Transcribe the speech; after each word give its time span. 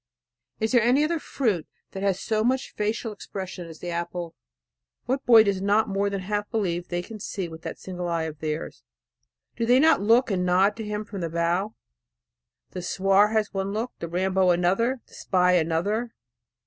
Is 0.59 0.71
there 0.71 0.81
any 0.81 1.03
other 1.03 1.19
fruit 1.19 1.67
that 1.91 2.01
has 2.01 2.19
so 2.19 2.43
much 2.43 2.73
facial 2.73 3.11
expression 3.11 3.67
as 3.67 3.77
the 3.81 3.89
apple? 3.91 4.33
What 5.05 5.23
boy 5.27 5.43
does 5.43 5.61
not 5.61 5.89
more 5.89 6.09
than 6.09 6.21
half 6.21 6.49
believe 6.49 6.87
they 6.87 7.03
can 7.03 7.19
see 7.19 7.47
with 7.47 7.61
that 7.61 7.77
single 7.77 8.07
eye 8.07 8.23
of 8.23 8.39
theirs? 8.39 8.81
Do 9.55 9.67
they 9.67 9.79
not 9.79 10.01
look 10.01 10.31
and 10.31 10.43
nod 10.43 10.75
to 10.77 10.83
him 10.83 11.05
from 11.05 11.21
the 11.21 11.29
bough? 11.29 11.75
The 12.71 12.81
swaar 12.81 13.27
has 13.33 13.53
one 13.53 13.73
look, 13.73 13.91
the 13.99 14.07
rambo 14.07 14.49
another, 14.49 15.01
the 15.05 15.13
spy 15.13 15.51
another. 15.51 16.15